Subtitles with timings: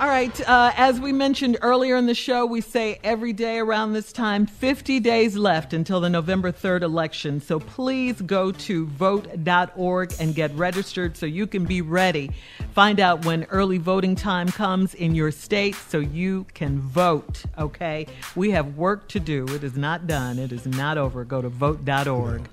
[0.00, 0.48] All right.
[0.48, 4.46] Uh, as we mentioned earlier in the show, we say every day around this time,
[4.46, 7.40] 50 days left until the November 3rd election.
[7.40, 12.30] So please go to vote.org and get registered so you can be ready.
[12.74, 17.42] Find out when early voting time comes in your state so you can vote.
[17.58, 18.06] Okay.
[18.36, 19.46] We have work to do.
[19.48, 21.24] It is not done, it is not over.
[21.24, 22.48] Go to vote.org.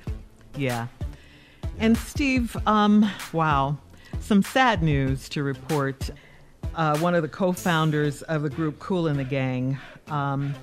[0.57, 0.87] Yeah.
[1.77, 3.77] And Steve, um, wow,
[4.19, 6.09] some sad news to report
[6.75, 9.77] uh, one of the co-founders of the group Kool and the Gang.
[10.07, 10.53] Um,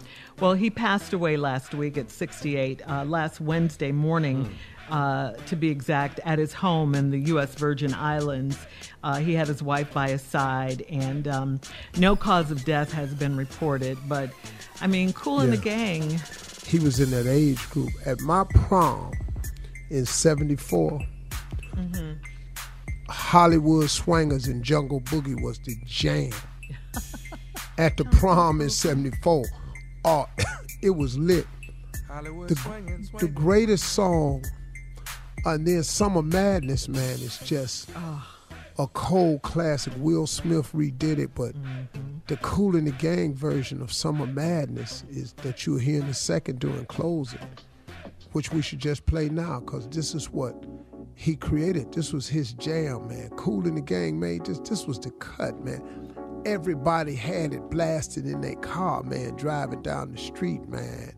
[0.40, 4.44] well, he passed away last week at 68, uh, last Wednesday morning.
[4.44, 4.52] Mm.
[4.90, 7.54] Uh, to be exact, at his home in the U.S.
[7.54, 8.58] Virgin Islands.
[9.02, 11.60] Uh, he had his wife by his side, and um,
[11.96, 13.96] no cause of death has been reported.
[14.06, 14.30] But
[14.82, 15.44] I mean, cool yeah.
[15.44, 16.20] and the Gang.
[16.66, 17.90] He was in that age group.
[18.04, 19.12] At my prom
[19.88, 21.00] in '74,
[21.74, 22.11] mm-hmm.
[23.08, 26.32] Hollywood Swingers and Jungle Boogie was the jam.
[27.78, 29.44] At the prom in '74,
[30.04, 30.26] oh,
[30.82, 31.46] it was lit.
[32.08, 34.44] The, the greatest song,
[35.46, 37.88] and then Summer Madness, man, is just
[38.78, 39.94] a cold classic.
[39.96, 42.18] Will Smith redid it, but mm-hmm.
[42.26, 46.14] the Kool and the Gang version of Summer Madness is that you'll hear in a
[46.14, 47.40] second during closing,
[48.32, 50.54] which we should just play now, because this is what
[51.14, 51.92] he created.
[51.92, 53.30] This was his jam, man.
[53.30, 54.58] Kool and the Gang made this.
[54.60, 55.82] This was the cut, man.
[56.44, 61.12] Everybody had it blasted in their car, man, driving down the street, man.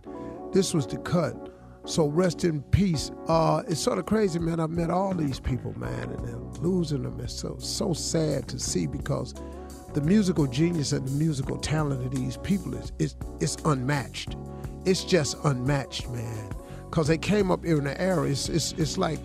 [0.53, 1.51] This was the cut.
[1.87, 3.11] So rest in peace.
[3.29, 4.59] Uh, it's sort of crazy, man.
[4.59, 8.87] I've met all these people, man, and losing them is so so sad to see
[8.87, 9.35] because
[9.93, 14.37] the musical genius and the musical talent of these people is is it's unmatched.
[14.87, 16.51] It's just unmatched, man.
[16.91, 18.29] Cause they came up in an era.
[18.29, 19.19] It's it's it's like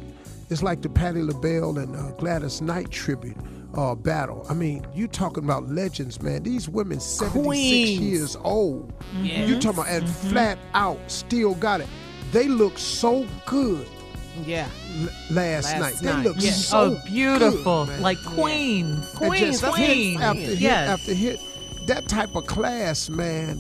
[0.50, 3.38] it's like the Patti LaBelle and uh, Gladys Knight tribute
[3.76, 4.46] uh, battle.
[4.50, 6.44] I mean, you talking about legends, man.
[6.44, 8.00] These women, 76 Queens.
[8.00, 8.92] years old.
[9.22, 9.48] Yes.
[9.48, 10.30] You talking about, and mm-hmm.
[10.30, 11.88] flat out, still got it.
[12.32, 13.88] They look so good.
[14.46, 14.68] Yeah.
[15.02, 15.96] L- last, last, night.
[16.02, 16.52] They look yeah.
[16.52, 17.86] so oh, beautiful.
[17.86, 19.14] Good, like queens.
[19.16, 19.62] Queens.
[19.62, 20.22] Queens.
[20.22, 20.90] After hit yes.
[20.90, 21.40] after hit.
[21.88, 23.60] That type of class, man,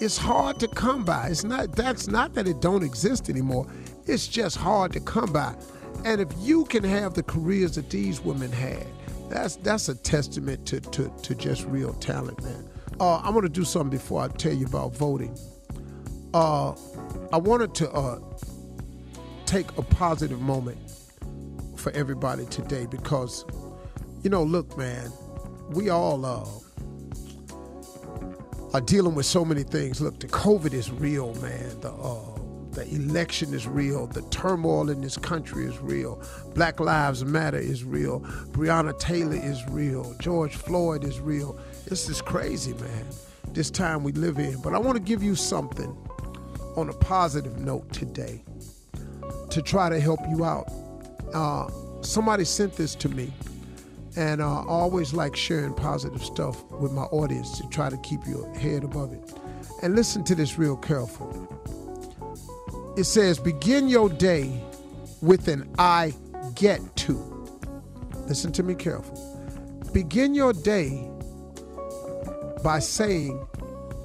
[0.00, 1.28] it's hard to come by.
[1.28, 3.66] It's not that's not that it don't exist anymore.
[4.06, 5.54] It's just hard to come by.
[6.04, 8.86] And if you can have the careers that these women had,
[9.28, 12.68] that's that's a testament to to, to just real talent, man.
[13.00, 15.36] Uh, I want to do something before I tell you about voting.
[16.34, 16.74] Uh,
[17.32, 18.20] I wanted to uh,
[19.46, 20.78] take a positive moment
[21.76, 23.44] for everybody today because,
[24.22, 25.10] you know, look, man,
[25.70, 26.46] we all uh,
[28.74, 30.00] are dealing with so many things.
[30.00, 31.80] Look, the COVID is real, man.
[31.80, 32.38] The uh,
[32.72, 34.06] The election is real.
[34.06, 36.22] The turmoil in this country is real.
[36.54, 38.20] Black Lives Matter is real.
[38.52, 40.14] Breonna Taylor is real.
[40.18, 41.60] George Floyd is real.
[41.86, 43.04] This is crazy, man,
[43.48, 44.58] this time we live in.
[44.62, 45.94] But I want to give you something
[46.76, 48.42] on a positive note today
[49.50, 50.72] to try to help you out.
[51.34, 51.68] Uh,
[52.00, 53.30] somebody sent this to me,
[54.16, 58.26] and uh, I always like sharing positive stuff with my audience to try to keep
[58.26, 59.30] your head above it.
[59.82, 61.48] And listen to this real careful.
[62.94, 64.62] It says, begin your day
[65.22, 66.14] with an I
[66.54, 67.14] get to.
[68.26, 69.18] Listen to me careful.
[69.94, 71.08] Begin your day
[72.62, 73.46] by saying,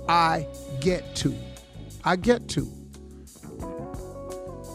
[0.08, 0.48] I
[0.80, 1.36] get to.
[2.06, 2.72] I get to.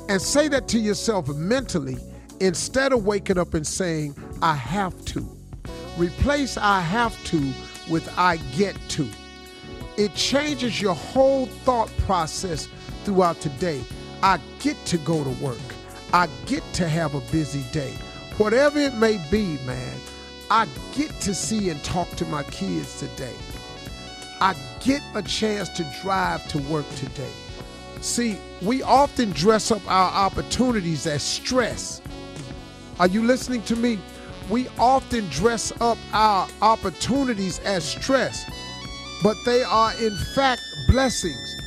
[0.08, 1.96] And say that to yourself mentally
[2.40, 5.26] instead of waking up and saying, I have to.
[5.96, 7.52] Replace I have to
[7.90, 9.08] with I get to.
[9.96, 12.68] It changes your whole thought process
[13.04, 13.82] throughout the day.
[14.22, 15.58] I get to go to work.
[16.12, 17.92] I get to have a busy day.
[18.36, 19.96] Whatever it may be, man,
[20.48, 23.34] I get to see and talk to my kids today.
[24.40, 27.30] I get a chance to drive to work today.
[28.00, 32.00] See, we often dress up our opportunities as stress.
[33.00, 33.98] Are you listening to me?
[34.48, 38.44] We often dress up our opportunities as stress,
[39.22, 41.61] but they are in fact blessings.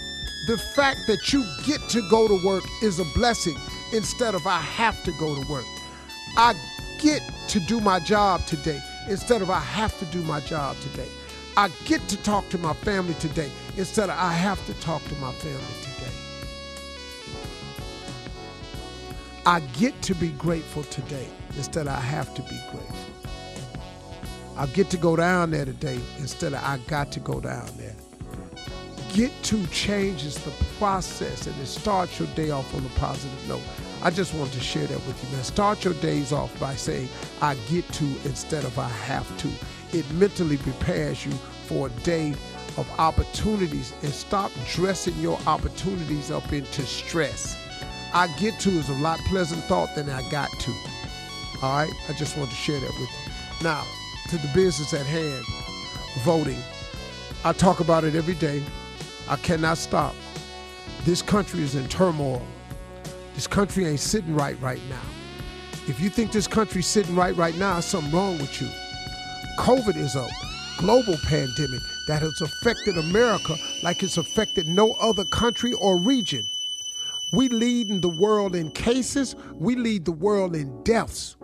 [0.47, 3.57] The fact that you get to go to work is a blessing
[3.93, 5.65] instead of I have to go to work.
[6.37, 6.53] I
[6.99, 11.07] get to do my job today instead of I have to do my job today.
[11.57, 15.15] I get to talk to my family today instead of I have to talk to
[15.15, 16.13] my family today.
[19.47, 22.97] I get to be grateful today instead of I have to be grateful.
[24.57, 27.95] I get to go down there today instead of I got to go down there.
[29.15, 33.61] Get to changes the process and it starts your day off on a positive note.
[34.03, 35.41] I just want to share that with you, man.
[35.41, 37.07] Start your days off by saying,
[37.41, 39.49] I get to instead of I have to
[39.97, 42.31] it mentally prepares you for a day
[42.75, 47.57] of opportunities and stop dressing your opportunities up into stress.
[48.13, 50.71] I get to is a lot pleasant thought than I got to.
[51.63, 53.63] All right, I just want to share that with you.
[53.63, 53.85] Now,
[54.31, 55.45] to the business at hand,
[56.25, 56.59] voting.
[57.45, 58.61] I talk about it every day.
[59.27, 60.13] I cannot stop.
[61.03, 62.45] This country is in turmoil.
[63.33, 65.01] This country ain't sitting right right now.
[65.87, 68.67] If you think this country's sitting right right now, something wrong with you.
[69.57, 70.27] COVID is a
[70.77, 76.43] global pandemic that has affected America like it's affected no other country or region.
[77.33, 81.35] We lead in the world in cases, we lead the world in deaths.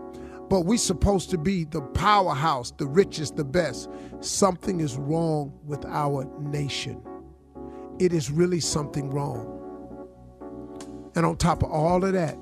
[0.49, 3.89] But we're supposed to be the powerhouse, the richest, the best.
[4.19, 7.01] Something is wrong with our nation.
[8.01, 9.59] It is really something wrong.
[11.15, 12.35] And on top of all of that,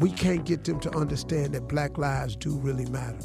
[0.00, 3.20] we can't get them to understand that black lives do really matter.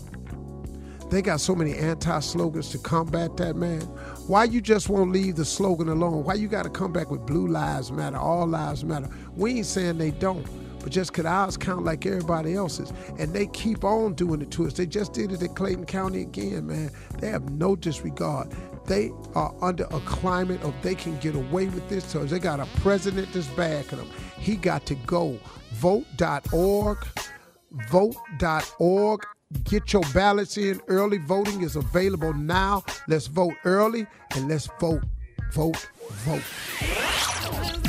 [1.09, 3.81] They got so many anti-slogans to combat that, man.
[4.27, 6.25] Why you just won't leave the slogan alone?
[6.25, 9.09] Why you got to come back with blue lives matter, all lives matter?
[9.35, 10.45] We ain't saying they don't,
[10.79, 14.67] but just cause ours count like everybody else's, and they keep on doing it to
[14.67, 14.73] us.
[14.73, 16.91] They just did it in Clayton County again, man.
[17.17, 18.53] They have no disregard.
[18.89, 22.59] They are under a climate of they can get away with this, so they got
[22.59, 24.09] a president that's backing them.
[24.37, 25.39] He got to go.
[25.73, 26.97] Vote.org,
[27.89, 29.25] vote.org
[29.63, 30.79] Get your ballots in.
[30.87, 32.83] Early voting is available now.
[33.07, 35.03] Let's vote early and let's vote,
[35.51, 37.88] vote, vote.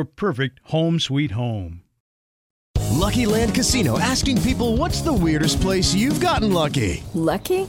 [0.00, 1.82] your perfect home sweet home.
[2.90, 7.02] Lucky Land Casino asking people what's the weirdest place you've gotten lucky?
[7.14, 7.68] Lucky?